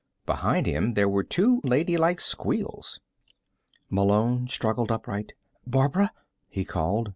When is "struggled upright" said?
4.47-5.33